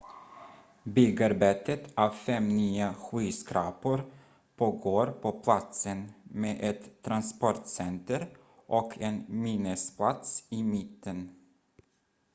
[0.93, 4.03] byggarbetet av fem nya skyskrapor
[4.61, 8.37] pågår på platsen med ett transportcenter
[8.67, 11.29] och en minnesplats i mitten